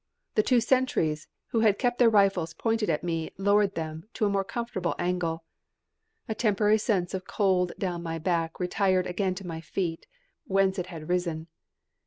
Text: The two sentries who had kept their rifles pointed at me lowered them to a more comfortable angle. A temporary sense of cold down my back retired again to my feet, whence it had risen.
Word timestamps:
The 0.33 0.41
two 0.41 0.61
sentries 0.61 1.27
who 1.49 1.59
had 1.59 1.77
kept 1.77 1.99
their 1.99 2.09
rifles 2.09 2.55
pointed 2.55 2.89
at 2.89 3.03
me 3.03 3.29
lowered 3.37 3.75
them 3.75 4.05
to 4.15 4.25
a 4.25 4.29
more 4.29 4.43
comfortable 4.43 4.95
angle. 4.97 5.43
A 6.27 6.33
temporary 6.33 6.79
sense 6.79 7.13
of 7.13 7.27
cold 7.27 7.73
down 7.77 8.01
my 8.01 8.17
back 8.17 8.59
retired 8.59 9.05
again 9.05 9.35
to 9.35 9.45
my 9.45 9.61
feet, 9.61 10.07
whence 10.45 10.79
it 10.79 10.87
had 10.87 11.07
risen. 11.07 11.49